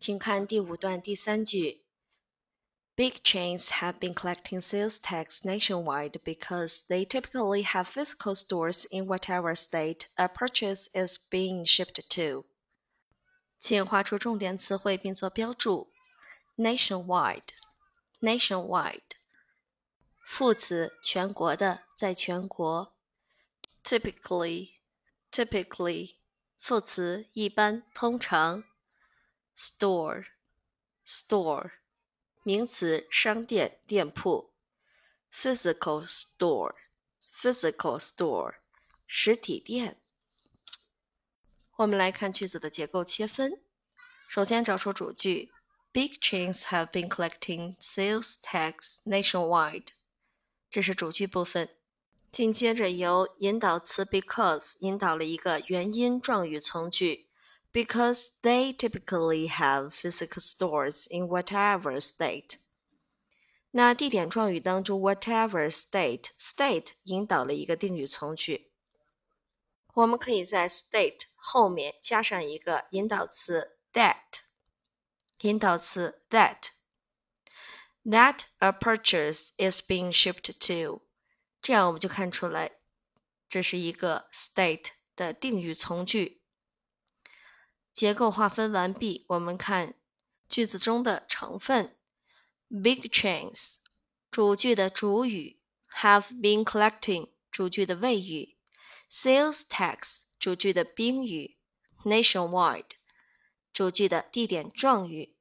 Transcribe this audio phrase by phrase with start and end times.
[0.00, 1.85] 请看第五段第三句。
[2.95, 9.55] Big chains have been collecting sales tax nationwide because they typically have physical stores in whatever
[9.55, 12.45] state a purchase is being shipped to.
[13.59, 15.93] 请画出重点词汇并做标注。
[16.57, 18.99] Nationwide，nationwide，
[20.25, 22.93] 副词全国的，在全国。
[23.83, 26.15] Typically，typically，
[26.57, 28.65] 副词一般，通常。
[29.56, 31.70] Store，store，
[32.42, 34.52] 名词商店、店铺。
[35.32, 38.54] Physical store，physical store，
[39.06, 40.00] 实体店。
[41.76, 43.60] 我们来看句子的结构切分。
[44.26, 45.52] 首先找出主句：
[45.92, 49.88] Big chains have been collecting sales tax nationwide。
[50.70, 51.68] 这是主句部分。
[52.32, 57.28] 紧接着由引导词 because 引导了一个原因状语从句
[57.72, 62.58] ：Because they typically have physical stores in whatever state。
[63.72, 68.72] 那地点状语当中，whatever state，state 引导了一个定语从句。
[69.92, 74.40] 我们可以在 state 后面加上一个引导词 that，
[75.40, 76.68] 引导词 that
[78.04, 81.02] that a purchase is being shipped to，
[81.60, 82.72] 这样我们就看出来
[83.48, 86.39] 这是一个 state 的定语从句。
[87.92, 89.94] 结构划分完毕，我们看
[90.48, 91.96] 句子中的成分：
[92.68, 93.76] big chains，
[94.30, 95.58] 主句的主语；
[95.90, 98.56] have been collecting，主句的谓语。
[99.10, 101.56] Sales tax 主句的宾语，
[102.04, 102.90] nationwide
[103.72, 105.36] 主句的地点状语，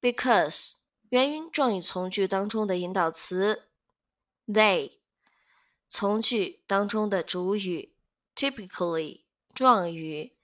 [0.00, 0.72] because
[1.10, 3.68] 原因状语从句当中的引导词，
[4.46, 4.92] they
[5.88, 7.94] 从句当中的主语，
[8.34, 10.34] typically 状语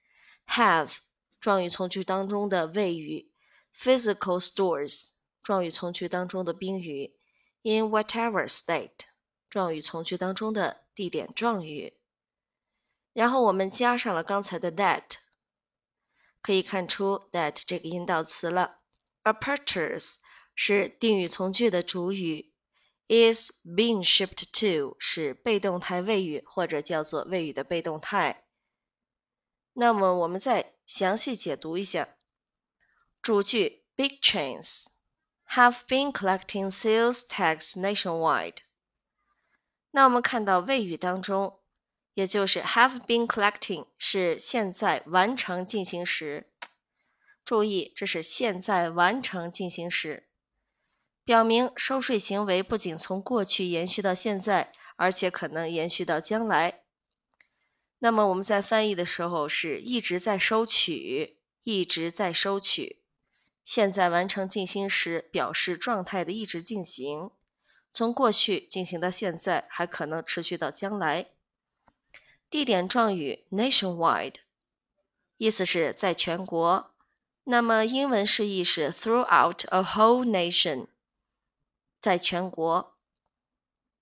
[0.49, 0.97] ，have
[1.39, 3.31] 状语从句当中的谓语
[3.75, 5.11] ，physical stores
[5.41, 7.15] 状语从句当中的宾语
[7.63, 9.05] ，in whatever state
[9.49, 11.97] 状语从句当中的地点状语。
[13.13, 15.15] 然后我们加上了刚才的 that，
[16.41, 18.79] 可以看出 that 这个引导词了。
[19.23, 20.15] A purchase
[20.55, 22.53] 是定语从句的主语
[23.07, 28.45] ，is being shipped to 是被动态谓语或者叫做谓语的被动态。
[29.73, 32.15] 那么我们再详细解读一下
[33.21, 34.85] 主句：Big chains
[35.49, 38.57] have been collecting sales tax nationwide。
[39.91, 41.55] 那我们看到谓语当中。
[42.15, 46.51] 也就是 have been collecting 是现在完成进行时。
[47.45, 50.27] 注意，这是现在完成进行时，
[51.23, 56.78] 表明收税行为不仅从过去延续到现在，而且可能延续到将来。
[57.99, 63.01] 那么我们在翻译的时候是一直在收取，一直在收取。
[63.63, 67.29] 现在完成进行时表示状态的一直进行，
[67.91, 71.27] 从过去进行到现在，还可能持续到将来。
[72.49, 74.35] 地点状语 nationwide，
[75.37, 76.95] 意思是在全国。
[77.43, 80.87] 那么英文释义是 throughout a whole nation，
[81.99, 82.95] 在全国。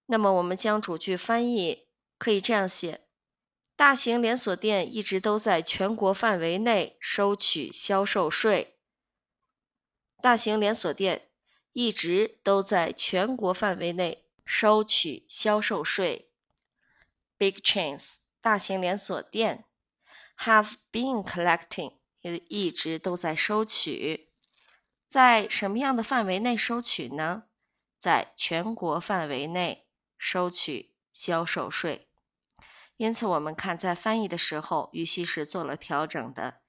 [0.06, 1.88] 那么我们将主句翻译
[2.18, 3.07] 可以这样写：
[3.78, 8.80] 大型连锁店一直都在全国范围内收取销售税。
[10.20, 11.30] 大型连锁店
[11.74, 16.28] 一直都在全国范围内收取销售税。
[17.38, 18.16] Big chains。
[18.42, 19.66] 大型连锁店
[20.40, 24.30] have been collecting 也一直都在收取，
[25.08, 27.44] 在什么样的范围内收取呢？
[28.00, 29.86] 在全国范围内
[30.18, 32.07] 收取销售税。
[32.98, 36.62] 因此，我们看在翻译的时候，语序是做了调整的，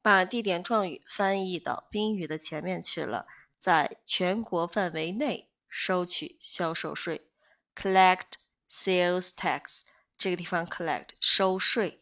[0.00, 3.26] 把地点状语翻译到宾语的前面去了，
[3.58, 7.30] 在全国范围内收取销售税
[7.74, 8.32] ，collect
[8.68, 9.82] sales tax。
[10.16, 12.00] 这个地方 collect 收税。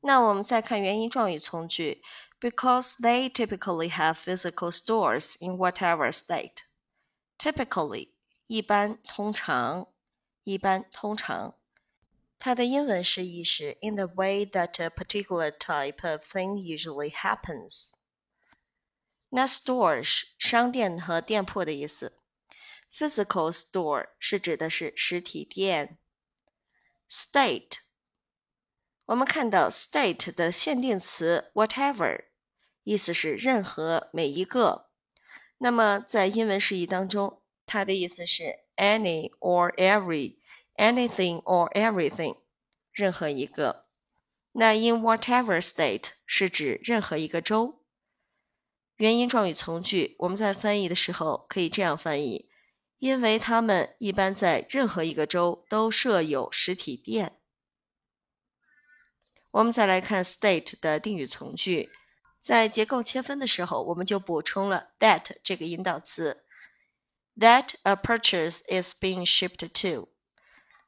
[0.00, 2.02] 那我们再看原因状语从句
[2.38, 6.64] ，because they typically have physical stores in whatever state。
[7.38, 8.12] typically
[8.46, 9.86] 一般、通常、
[10.42, 11.54] 一般、通常，
[12.41, 17.93] 它的英文释义是 in the way that a particular type of thing usually happens。
[19.29, 22.17] 那 store 是商店和店铺的意思，
[22.91, 25.97] physical store 是指的是实体店。
[27.09, 27.79] State，
[29.05, 32.25] 我们看到 state 的限定词 whatever，
[32.83, 34.89] 意思是任何、每一个。
[35.57, 39.75] 那么在英文释义当中，它的意思是 any or
[40.76, 42.38] Anything or everything，
[42.92, 43.86] 任何一个。
[44.52, 47.82] 那 in whatever state 是指任何一个州。
[48.96, 52.50] 原因状语从句，我们在翻译的时候可以这样翻译：
[52.98, 57.38] 因为他们一般在任何一个州都设有实体店。
[59.50, 61.90] 我们再来看 state 的定语从句，
[62.40, 66.44] 在结构切分的时候，我们就补充了 that 这个引导词。
[67.36, 70.08] That a purchase is being shipped to。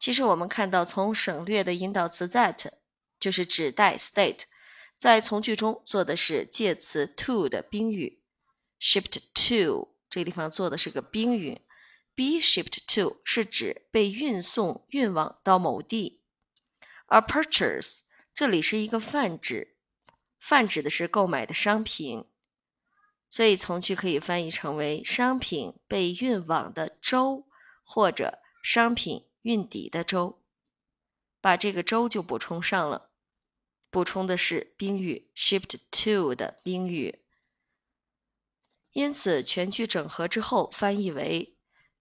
[0.04, 2.68] 其实我们看到，从省略的引导词 that
[3.18, 4.40] 就是指代 state，
[4.98, 8.20] 在从句中做的是介词 to 的宾语
[8.78, 11.62] ，shipped to 这个地方做的是个宾语
[12.14, 16.20] ，be shipped to 是指被运送、运往到某地。
[17.06, 18.00] A purchase
[18.34, 19.78] 这里是一个泛指，
[20.38, 22.26] 泛指的是购买的商品。
[23.30, 27.46] 所以从句可以翻译成为商品被运往的州，
[27.82, 30.42] 或者商品运抵的州。
[31.40, 33.10] 把这个州就补充上了，
[33.90, 37.20] 补充的是宾语 shipped to 的宾语。
[38.92, 41.56] 因此全句整合之后翻译为：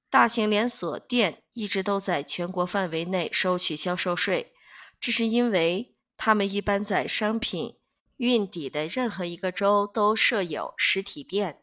[0.10, 4.54] 大型连锁店一直都在全国范围内收取销售税，
[5.00, 7.80] 这是因为他们一般在商品。
[8.18, 11.63] 运抵的任何一个州都设有实体店。